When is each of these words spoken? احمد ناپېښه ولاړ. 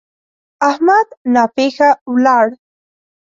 احمد 0.69 1.07
ناپېښه 1.33 1.89
ولاړ. 2.13 2.47